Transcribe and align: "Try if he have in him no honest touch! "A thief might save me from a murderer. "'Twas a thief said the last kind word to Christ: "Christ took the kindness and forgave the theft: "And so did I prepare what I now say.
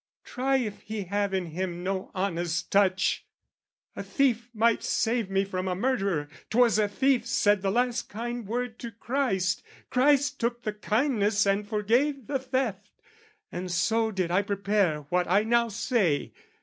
"Try 0.23 0.55
if 0.57 0.81
he 0.81 1.03
have 1.03 1.31
in 1.31 1.45
him 1.45 1.83
no 1.83 2.09
honest 2.15 2.71
touch! 2.71 3.27
"A 3.95 4.01
thief 4.01 4.49
might 4.51 4.81
save 4.81 5.29
me 5.29 5.45
from 5.45 5.67
a 5.67 5.75
murderer. 5.75 6.27
"'Twas 6.49 6.79
a 6.79 6.87
thief 6.87 7.27
said 7.27 7.61
the 7.61 7.69
last 7.69 8.09
kind 8.09 8.47
word 8.47 8.79
to 8.79 8.89
Christ: 8.89 9.61
"Christ 9.91 10.39
took 10.39 10.63
the 10.63 10.73
kindness 10.73 11.45
and 11.45 11.67
forgave 11.67 12.25
the 12.25 12.39
theft: 12.39 12.89
"And 13.51 13.69
so 13.71 14.09
did 14.09 14.31
I 14.31 14.41
prepare 14.41 15.01
what 15.09 15.27
I 15.27 15.43
now 15.43 15.67
say. 15.67 16.33